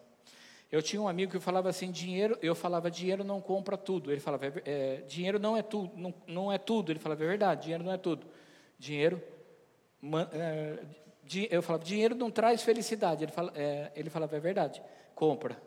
[0.71, 4.11] Eu tinha um amigo que falava assim, dinheiro, eu falava, dinheiro não compra tudo.
[4.11, 6.91] Ele falava, é, é, dinheiro não é tudo, não, não é tudo.
[6.91, 8.27] Ele falava, é verdade, dinheiro não é tudo.
[8.79, 9.23] Dinheiro
[10.33, 10.79] é,
[11.51, 13.25] eu falava, dinheiro não traz felicidade.
[13.25, 14.83] Ele, fala, é, ele falava, é verdade,
[15.15, 15.61] compra.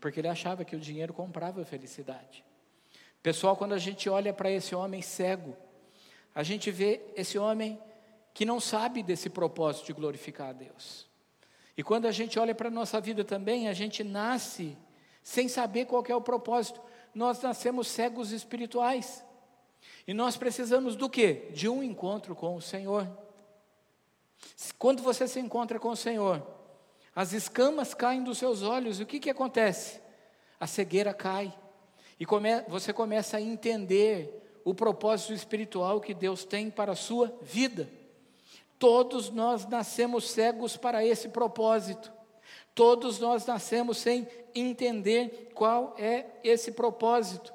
[0.00, 2.44] Porque ele achava que o dinheiro comprava felicidade.
[3.22, 5.56] Pessoal, quando a gente olha para esse homem cego,
[6.34, 7.80] a gente vê esse homem
[8.32, 11.08] que não sabe desse propósito de glorificar a Deus.
[11.76, 14.76] E quando a gente olha para a nossa vida também, a gente nasce
[15.22, 16.80] sem saber qual é o propósito.
[17.14, 19.24] Nós nascemos cegos espirituais.
[20.06, 21.48] E nós precisamos do quê?
[21.52, 23.06] De um encontro com o Senhor.
[24.78, 26.46] Quando você se encontra com o Senhor,
[27.14, 30.00] as escamas caem dos seus olhos, e o que, que acontece?
[30.60, 31.52] A cegueira cai,
[32.18, 37.36] e come, você começa a entender o propósito espiritual que Deus tem para a sua
[37.42, 37.88] vida.
[38.78, 42.12] Todos nós nascemos cegos para esse propósito.
[42.74, 47.54] Todos nós nascemos sem entender qual é esse propósito.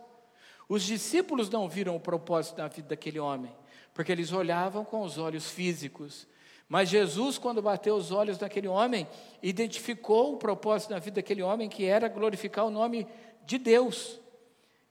[0.68, 3.52] Os discípulos não viram o propósito da vida daquele homem,
[3.94, 6.28] porque eles olhavam com os olhos físicos.
[6.68, 9.06] Mas Jesus, quando bateu os olhos daquele homem,
[9.44, 13.06] identificou o propósito da vida daquele homem, que era glorificar o nome
[13.46, 14.20] de Deus.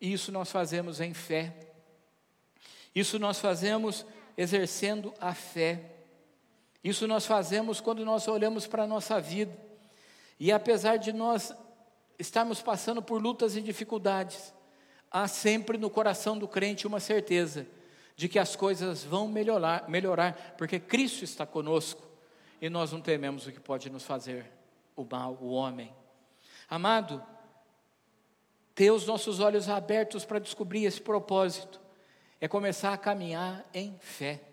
[0.00, 1.54] E isso nós fazemos em fé.
[2.94, 4.04] Isso nós fazemos
[4.36, 5.99] exercendo a fé.
[6.82, 9.56] Isso nós fazemos quando nós olhamos para a nossa vida.
[10.38, 11.52] E apesar de nós
[12.18, 14.54] estarmos passando por lutas e dificuldades,
[15.10, 17.66] há sempre no coração do crente uma certeza
[18.16, 22.02] de que as coisas vão melhorar, melhorar, porque Cristo está conosco
[22.60, 24.50] e nós não tememos o que pode nos fazer
[24.94, 25.94] o mal, o homem.
[26.68, 27.22] Amado,
[28.74, 31.80] ter os nossos olhos abertos para descobrir esse propósito
[32.40, 34.49] é começar a caminhar em fé.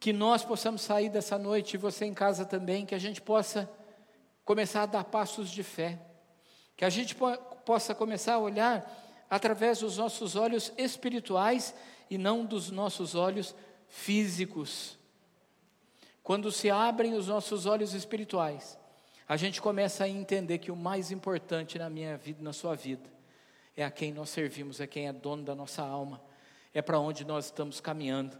[0.00, 3.68] Que nós possamos sair dessa noite, e você em casa também, que a gente possa
[4.44, 5.98] começar a dar passos de fé.
[6.76, 7.16] Que a gente
[7.64, 11.74] possa começar a olhar através dos nossos olhos espirituais
[12.08, 13.54] e não dos nossos olhos
[13.88, 14.98] físicos.
[16.22, 18.78] Quando se abrem os nossos olhos espirituais,
[19.28, 23.08] a gente começa a entender que o mais importante na minha vida, na sua vida,
[23.76, 26.20] é a quem nós servimos, é quem é dono da nossa alma,
[26.72, 28.38] é para onde nós estamos caminhando,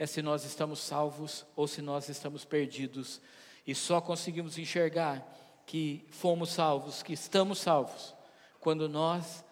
[0.00, 3.20] é se nós estamos salvos ou se nós estamos perdidos.
[3.66, 5.22] E só conseguimos enxergar
[5.66, 8.14] que fomos salvos, que estamos salvos,
[8.60, 9.44] quando nós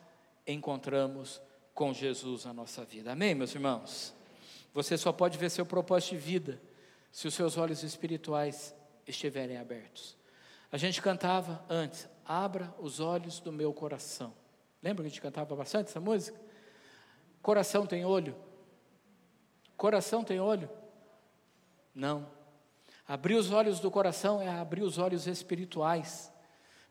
[0.46, 1.38] encontramos
[1.74, 3.12] com Jesus na nossa vida.
[3.12, 4.14] Amém, meus irmãos?
[4.72, 6.62] Você só pode ver seu propósito de vida
[7.12, 8.74] se os seus olhos espirituais
[9.06, 10.16] estiverem abertos.
[10.72, 14.32] A gente cantava antes, abra os olhos do meu coração.
[14.82, 16.40] Lembra que a gente cantava bastante essa música?
[17.42, 18.47] Coração tem olho?
[19.78, 20.68] Coração tem olho?
[21.94, 22.28] Não.
[23.06, 26.32] Abrir os olhos do coração é abrir os olhos espirituais,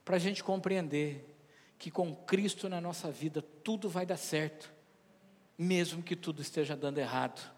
[0.06, 1.38] para a gente compreender
[1.78, 4.74] que com Cristo na nossa vida tudo vai dar certo,
[5.58, 7.52] mesmo que tudo esteja dando errado.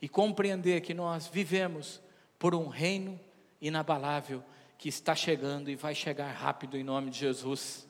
[0.00, 2.02] E compreender que nós vivemos
[2.38, 3.18] por um reino
[3.62, 4.44] inabalável
[4.76, 7.88] que está chegando e vai chegar rápido em nome de Jesus.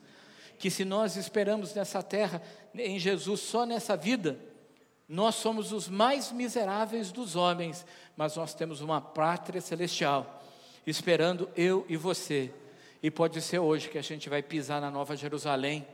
[0.57, 2.41] Que se nós esperamos nessa terra,
[2.73, 4.39] em Jesus, só nessa vida,
[5.09, 10.43] nós somos os mais miseráveis dos homens, mas nós temos uma pátria celestial,
[10.85, 12.53] esperando eu e você.
[13.03, 15.87] E pode ser hoje que a gente vai pisar na Nova Jerusalém,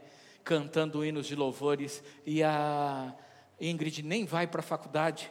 [0.43, 3.13] cantando hinos de louvores, e a
[3.61, 5.31] Ingrid nem vai para a faculdade,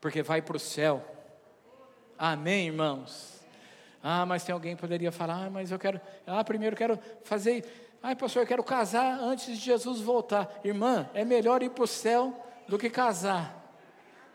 [0.00, 1.04] porque vai para o céu.
[2.18, 3.40] Amém, irmãos?
[4.02, 7.64] Ah, mas tem alguém que poderia falar, ah, mas eu quero, ah, primeiro quero fazer,
[8.02, 10.60] ah, pastor, eu quero casar antes de Jesus voltar.
[10.64, 12.34] Irmã, é melhor ir para o céu
[12.70, 13.56] do que casar.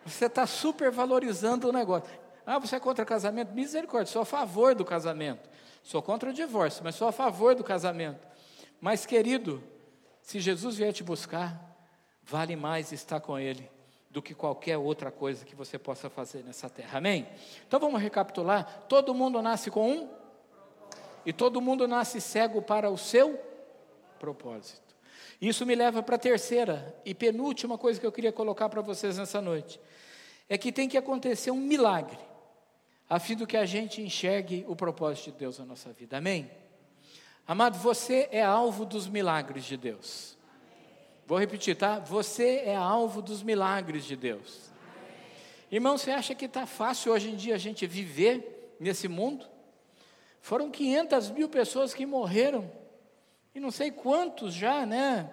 [0.05, 2.07] Você está super valorizando o negócio.
[2.45, 3.53] Ah, você é contra casamento?
[3.53, 5.49] Misericórdia, sou a favor do casamento.
[5.81, 8.27] Sou contra o divórcio, mas sou a favor do casamento.
[8.79, 9.63] Mas, querido,
[10.21, 11.59] se Jesus vier te buscar,
[12.21, 13.71] vale mais estar com Ele
[14.11, 16.99] do que qualquer outra coisa que você possa fazer nessa terra.
[16.99, 17.27] Amém?
[17.67, 18.85] Então vamos recapitular.
[18.87, 20.09] Todo mundo nasce com um,
[21.25, 23.39] e todo mundo nasce cego para o seu
[24.19, 24.84] propósito.
[25.41, 29.17] Isso me leva para a terceira e penúltima coisa que eu queria colocar para vocês
[29.17, 29.79] nessa noite.
[30.47, 32.17] É que tem que acontecer um milagre,
[33.09, 36.17] a fim do que a gente enxergue o propósito de Deus na nossa vida.
[36.17, 36.49] Amém?
[37.47, 40.35] Amado, você é alvo dos milagres de Deus.
[41.27, 41.99] Vou repetir, tá?
[41.99, 44.71] Você é alvo dos milagres de Deus.
[45.71, 49.45] Irmão, você acha que está fácil hoje em dia a gente viver nesse mundo?
[50.39, 52.71] Foram 500 mil pessoas que morreram,
[53.55, 55.31] e não sei quantos já, né?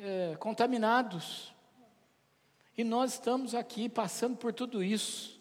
[0.00, 1.52] É, contaminados.
[2.78, 5.40] E nós estamos aqui passando por tudo isso,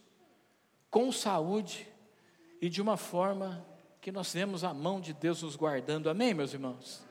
[0.90, 1.88] com saúde
[2.60, 3.64] e de uma forma
[4.02, 6.10] que nós vemos a mão de Deus nos guardando.
[6.10, 7.04] Amém, meus irmãos?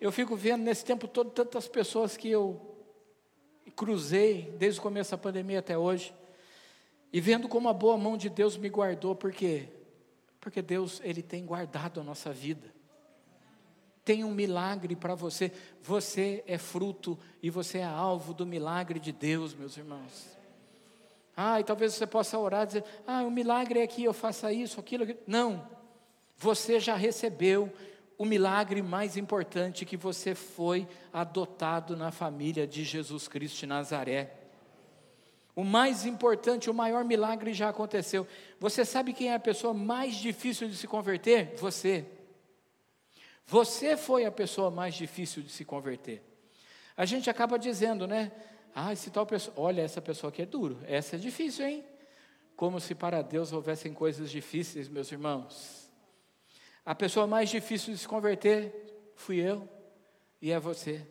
[0.00, 2.74] Eu fico vendo nesse tempo todo tantas pessoas que eu
[3.76, 6.14] cruzei desde o começo da pandemia até hoje
[7.12, 9.68] e vendo como a boa mão de Deus me guardou, porque
[10.40, 12.75] porque Deus ele tem guardado a nossa vida.
[14.06, 15.50] Tem um milagre para você.
[15.82, 20.38] Você é fruto e você é alvo do milagre de Deus, meus irmãos.
[21.36, 24.52] Ah, e talvez você possa orar e dizer: Ah, o milagre é que eu faça
[24.52, 25.18] isso, aquilo, aquilo.
[25.26, 25.68] Não.
[26.36, 27.72] Você já recebeu
[28.16, 34.34] o milagre mais importante que você foi adotado na família de Jesus Cristo de Nazaré.
[35.56, 38.24] O mais importante, o maior milagre já aconteceu.
[38.60, 41.56] Você sabe quem é a pessoa mais difícil de se converter?
[41.56, 42.06] Você.
[43.46, 46.20] Você foi a pessoa mais difícil de se converter.
[46.96, 48.32] A gente acaba dizendo, né?
[48.74, 51.84] Ah, esse tal pessoa, olha, essa pessoa aqui é duro, essa é difícil, hein?
[52.56, 55.90] Como se para Deus houvessem coisas difíceis, meus irmãos.
[56.84, 59.68] A pessoa mais difícil de se converter fui eu
[60.42, 61.06] e é você.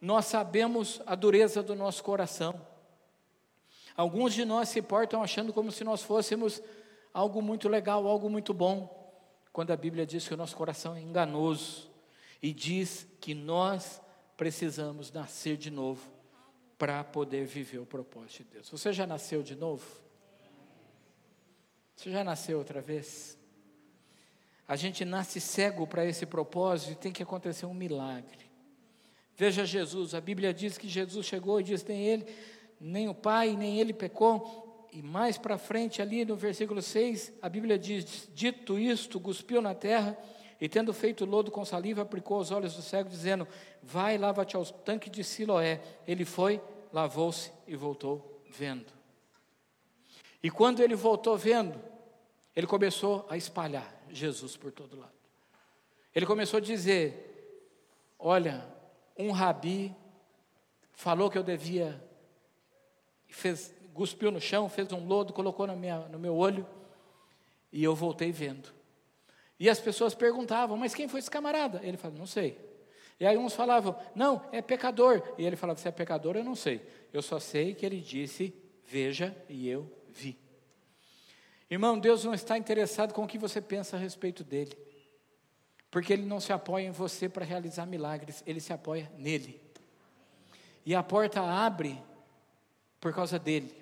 [0.00, 2.58] Nós sabemos a dureza do nosso coração.
[3.96, 6.62] Alguns de nós se portam achando como se nós fôssemos
[7.12, 8.97] algo muito legal, algo muito bom,
[9.58, 11.90] quando a Bíblia diz que o nosso coração é enganoso
[12.40, 14.00] e diz que nós
[14.36, 16.08] precisamos nascer de novo
[16.78, 18.70] para poder viver o propósito de Deus.
[18.70, 19.84] Você já nasceu de novo?
[21.96, 23.36] Você já nasceu outra vez?
[24.68, 28.48] A gente nasce cego para esse propósito e tem que acontecer um milagre.
[29.34, 32.32] Veja Jesus, a Bíblia diz que Jesus chegou e disse: nem ele,
[32.80, 34.67] nem o Pai, nem ele pecou.
[34.92, 39.74] E mais para frente, ali no versículo 6, a Bíblia diz: Dito isto, cuspiu na
[39.74, 40.16] terra
[40.60, 43.46] e, tendo feito lodo com saliva, aplicou os olhos do cego, dizendo:
[43.82, 45.80] Vai, lava-te ao tanque de Siloé.
[46.06, 46.60] Ele foi,
[46.92, 48.92] lavou-se e voltou vendo.
[50.42, 51.78] E quando ele voltou vendo,
[52.54, 55.12] ele começou a espalhar Jesus por todo lado.
[56.14, 57.64] Ele começou a dizer:
[58.18, 58.66] Olha,
[59.16, 59.94] um rabi
[60.92, 62.02] falou que eu devia,
[63.28, 66.64] fez, cuspiu no chão, fez um lodo, colocou na minha, no meu olho,
[67.72, 68.72] e eu voltei vendo.
[69.58, 71.80] E as pessoas perguntavam: Mas quem foi esse camarada?
[71.82, 72.56] Ele falou: Não sei.
[73.18, 75.20] E aí uns falavam: Não, é pecador.
[75.36, 76.80] E ele falava: Se é pecador, eu não sei.
[77.12, 78.54] Eu só sei que ele disse:
[78.86, 80.38] Veja, e eu vi.
[81.68, 84.78] Irmão, Deus não está interessado com o que você pensa a respeito dele.
[85.90, 89.60] Porque ele não se apoia em você para realizar milagres, ele se apoia nele.
[90.86, 92.00] E a porta abre
[93.00, 93.74] por causa dele.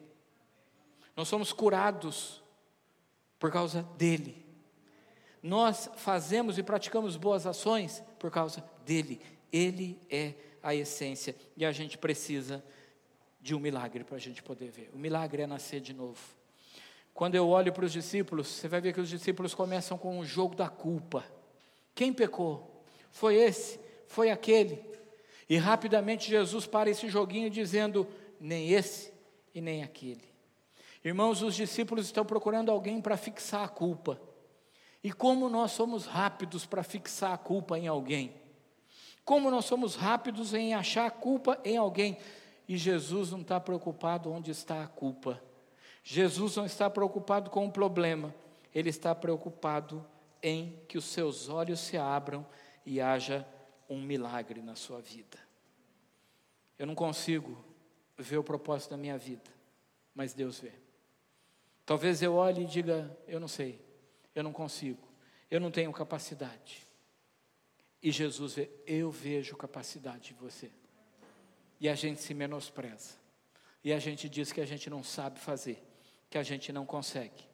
[1.17, 2.43] Nós somos curados
[3.39, 4.45] por causa dele.
[5.43, 9.21] Nós fazemos e praticamos boas ações por causa dele.
[9.53, 12.63] Ele é a essência e a gente precisa
[13.41, 14.91] de um milagre para a gente poder ver.
[14.93, 16.21] O milagre é nascer de novo.
[17.15, 20.25] Quando eu olho para os discípulos, você vai ver que os discípulos começam com o
[20.25, 21.25] jogo da culpa.
[21.95, 22.85] Quem pecou?
[23.11, 23.81] Foi esse?
[24.07, 24.85] Foi aquele?
[25.49, 28.07] E rapidamente Jesus para esse joguinho dizendo:
[28.39, 29.13] nem esse
[29.55, 30.36] e nem aquele.
[31.07, 34.21] Irmãos, os discípulos estão procurando alguém para fixar a culpa.
[35.05, 38.35] E como nós somos rápidos para fixar a culpa em alguém.
[39.25, 42.19] Como nós somos rápidos em achar a culpa em alguém.
[42.67, 45.41] E Jesus não está preocupado onde está a culpa.
[46.03, 48.35] Jesus não está preocupado com o problema,
[48.75, 50.05] ele está preocupado
[50.43, 52.45] em que os seus olhos se abram
[52.85, 53.47] e haja
[53.89, 55.39] um milagre na sua vida.
[56.77, 57.65] Eu não consigo
[58.19, 59.53] ver o propósito da minha vida,
[60.13, 60.86] mas Deus vê.
[61.87, 63.81] Talvez eu olhe e diga: Eu não sei,
[64.35, 65.09] eu não consigo,
[65.51, 66.87] eu não tenho capacidade.
[68.03, 70.71] E Jesus vê: Eu vejo capacidade em você.
[71.81, 73.15] E a gente se menospreza.
[73.83, 75.83] E a gente diz que a gente não sabe fazer
[76.31, 77.45] que a gente não consegue.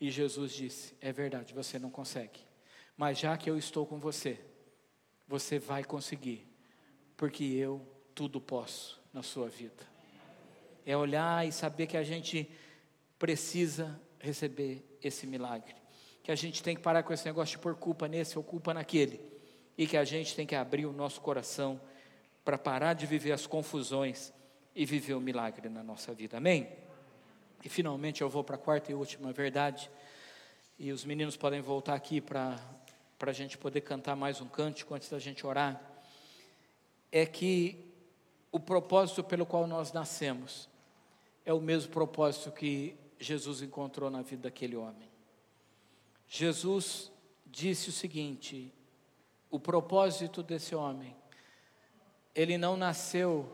[0.00, 2.40] E Jesus disse: É verdade, você não consegue.
[2.96, 4.40] Mas já que eu estou com você,
[5.26, 6.46] você vai conseguir,
[7.16, 9.86] porque eu tudo posso na sua vida.
[10.84, 12.50] É olhar e saber que a gente
[13.22, 15.76] precisa receber esse milagre.
[16.24, 18.74] Que a gente tem que parar com esse negócio de pôr culpa nesse ou culpa
[18.74, 19.20] naquele.
[19.78, 21.80] E que a gente tem que abrir o nosso coração
[22.44, 24.32] para parar de viver as confusões
[24.74, 26.38] e viver o milagre na nossa vida.
[26.38, 26.68] Amém?
[27.64, 29.88] E finalmente eu vou para a quarta e última verdade.
[30.76, 32.58] E os meninos podem voltar aqui para
[33.20, 35.80] a gente poder cantar mais um cântico antes da gente orar.
[37.12, 37.94] É que
[38.50, 40.68] o propósito pelo qual nós nascemos
[41.44, 45.08] é o mesmo propósito que Jesus encontrou na vida daquele homem.
[46.26, 47.12] Jesus
[47.46, 48.72] disse o seguinte:
[49.50, 51.14] o propósito desse homem,
[52.34, 53.50] ele não nasceu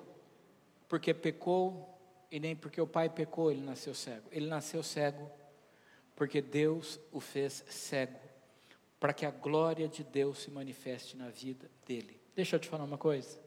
[0.89, 1.99] porque pecou
[2.31, 4.29] e nem porque o pai pecou ele nasceu cego.
[4.31, 5.31] Ele nasceu cego
[6.15, 8.19] porque Deus o fez cego,
[8.99, 12.21] para que a glória de Deus se manifeste na vida dele.
[12.35, 13.39] Deixa eu te falar uma coisa.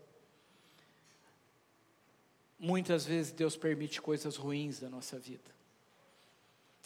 [2.57, 5.51] Muitas vezes Deus permite coisas ruins da nossa vida.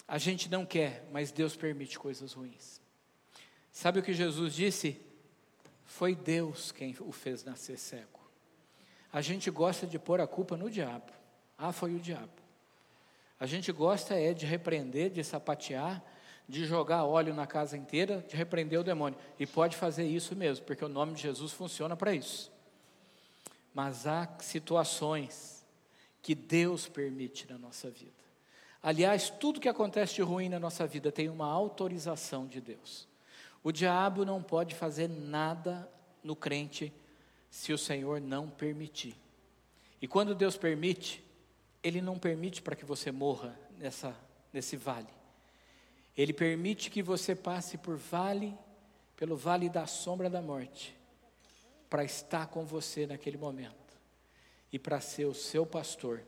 [0.08, 2.80] A gente não quer, mas Deus permite coisas ruins.
[3.72, 5.02] Sabe o que Jesus disse?
[5.84, 8.20] Foi Deus quem o fez nascer cego.
[9.12, 11.12] A gente gosta de pôr a culpa no diabo.
[11.58, 12.32] Ah, foi o diabo.
[13.40, 16.04] A gente gosta é de repreender, de sapatear,
[16.48, 19.18] de jogar óleo na casa inteira, de repreender o demônio.
[19.40, 22.52] E pode fazer isso mesmo, porque o nome de Jesus funciona para isso.
[23.74, 25.66] Mas há situações
[26.22, 28.25] que Deus permite na nossa vida.
[28.86, 33.08] Aliás, tudo que acontece de ruim na nossa vida tem uma autorização de Deus.
[33.64, 35.92] O diabo não pode fazer nada
[36.24, 36.94] no crente
[37.50, 39.16] se o Senhor não permitir.
[40.00, 41.24] E quando Deus permite,
[41.82, 44.16] ele não permite para que você morra nessa,
[44.54, 45.10] nesse vale.
[46.16, 48.54] Ele permite que você passe por vale,
[49.18, 50.96] pelo vale da sombra da morte,
[51.90, 53.98] para estar com você naquele momento
[54.72, 56.22] e para ser o seu pastor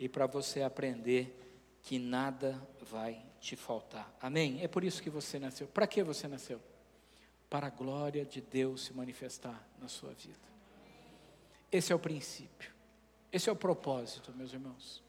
[0.00, 1.45] e para você aprender
[1.86, 4.12] que nada vai te faltar.
[4.20, 4.58] Amém?
[4.60, 5.68] É por isso que você nasceu.
[5.68, 6.60] Para que você nasceu?
[7.48, 10.48] Para a glória de Deus se manifestar na sua vida.
[11.70, 12.74] Esse é o princípio.
[13.30, 15.00] Esse é o propósito, meus irmãos.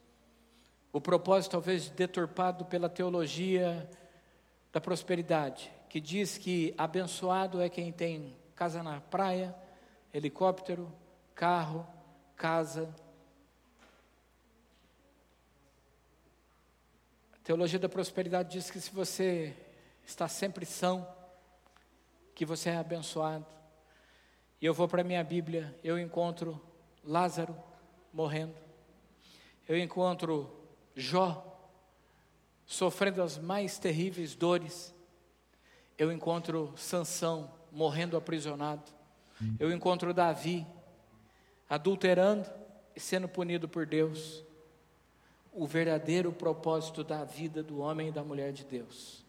[0.94, 3.90] O propósito, talvez deturpado pela teologia
[4.72, 9.56] da prosperidade, que diz que abençoado é quem tem casa na praia,
[10.14, 10.94] helicóptero,
[11.34, 11.88] carro,
[12.36, 12.94] casa.
[17.48, 19.56] Teologia da prosperidade diz que se você
[20.06, 21.08] está sempre são,
[22.36, 23.46] que você é abençoado.
[24.60, 26.62] E eu vou para a minha Bíblia, eu encontro
[27.06, 27.56] Lázaro,
[28.12, 28.54] morrendo.
[29.66, 30.54] Eu encontro
[30.94, 31.42] Jó
[32.66, 34.94] sofrendo as mais terríveis dores.
[35.98, 38.92] Eu encontro Sansão morrendo aprisionado.
[39.58, 40.68] Eu encontro Davi
[41.70, 42.46] adulterando
[42.94, 44.44] e sendo punido por Deus.
[45.58, 49.26] O verdadeiro propósito da vida do homem e da mulher de Deus.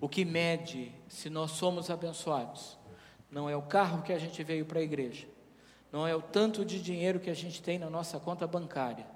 [0.00, 2.76] O que mede se nós somos abençoados
[3.30, 5.26] não é o carro que a gente veio para a igreja,
[5.90, 9.06] não é o tanto de dinheiro que a gente tem na nossa conta bancária,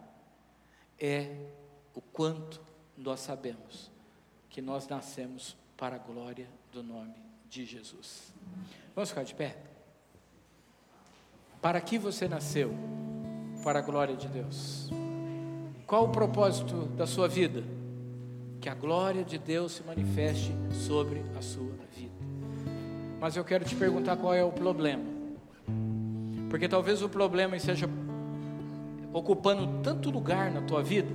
[0.98, 1.36] é
[1.94, 2.62] o quanto
[2.96, 3.90] nós sabemos
[4.48, 7.14] que nós nascemos para a glória do nome
[7.50, 8.32] de Jesus.
[8.94, 9.56] Vamos ficar de pé?
[11.60, 12.72] Para que você nasceu?
[13.62, 14.88] Para a glória de Deus.
[15.86, 17.62] Qual o propósito da sua vida?
[18.60, 22.10] Que a glória de Deus se manifeste sobre a sua vida.
[23.20, 25.04] Mas eu quero te perguntar qual é o problema.
[26.50, 27.88] Porque talvez o problema seja
[29.12, 31.14] ocupando tanto lugar na tua vida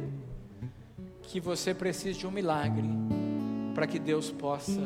[1.24, 2.88] que você precisa de um milagre
[3.76, 4.80] para que Deus possa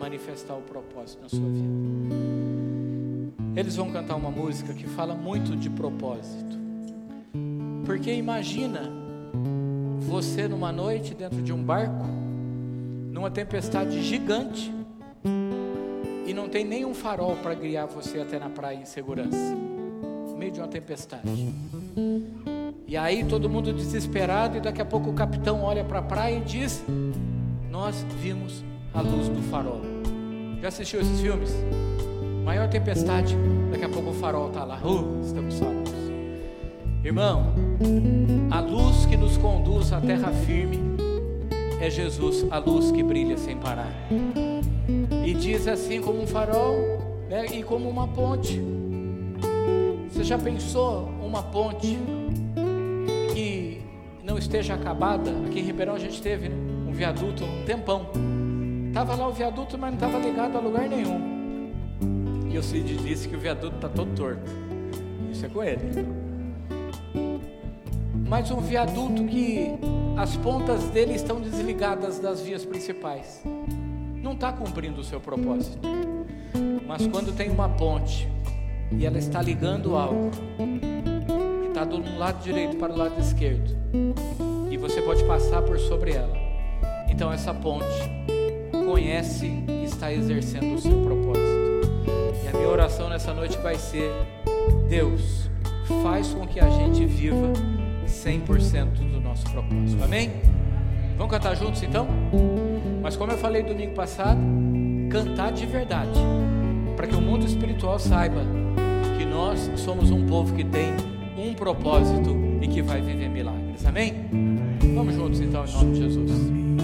[0.00, 1.68] manifestar o propósito na sua vida.
[3.54, 6.58] Eles vão cantar uma música que fala muito de propósito.
[7.86, 9.00] Porque imagina
[10.10, 12.04] você numa noite dentro de um barco,
[13.12, 14.74] numa tempestade gigante,
[16.26, 19.54] e não tem nenhum farol para guiar você até na praia em segurança,
[20.28, 21.54] no meio de uma tempestade.
[22.88, 26.38] E aí todo mundo desesperado, e daqui a pouco o capitão olha para a praia
[26.38, 26.82] e diz:
[27.70, 29.80] Nós vimos a luz do farol.
[30.60, 31.54] Já assistiu esses filmes?
[32.44, 33.36] Maior tempestade,
[33.70, 34.80] daqui a pouco o farol está lá.
[34.84, 35.92] Uh, estamos salvos.
[37.04, 37.69] Irmão,
[38.50, 40.78] a luz que nos conduz à terra firme
[41.80, 43.90] é Jesus, a luz que brilha sem parar.
[45.24, 46.76] E diz assim como um farol
[47.28, 48.60] né, e como uma ponte.
[50.10, 51.98] Você já pensou uma ponte
[53.32, 53.80] que
[54.22, 55.30] não esteja acabada?
[55.46, 56.56] Aqui em Ribeirão a gente teve né,
[56.86, 58.10] um viaduto um tempão.
[58.88, 61.70] Estava lá o viaduto, mas não estava ligado a lugar nenhum.
[62.50, 64.50] E o Cid disse que o viaduto está todo torto.
[65.30, 65.80] Isso é com ele.
[68.30, 69.72] Mas um viaduto que
[70.16, 73.42] as pontas dele estão desligadas das vias principais.
[74.22, 75.80] Não está cumprindo o seu propósito.
[76.86, 78.28] Mas quando tem uma ponte
[78.92, 80.30] e ela está ligando algo
[81.66, 83.76] está do lado direito para o lado esquerdo
[84.70, 86.36] e você pode passar por sobre ela,
[87.08, 87.86] então essa ponte
[88.86, 92.44] conhece e está exercendo o seu propósito.
[92.44, 94.12] E a minha oração nessa noite vai ser:
[94.88, 95.50] Deus,
[96.02, 97.52] faz com que a gente viva
[98.20, 100.02] 100% do nosso propósito.
[100.04, 100.30] Amém?
[101.16, 102.06] Vamos cantar juntos então?
[103.02, 104.40] Mas como eu falei domingo passado,
[105.10, 106.18] cantar de verdade,
[106.96, 108.42] para que o mundo espiritual saiba
[109.18, 110.92] que nós somos um povo que tem
[111.36, 113.86] um propósito e que vai viver milagres.
[113.86, 114.14] Amém?
[114.94, 116.30] Vamos juntos então em nome de Jesus.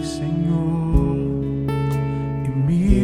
[0.06, 1.16] Senhor,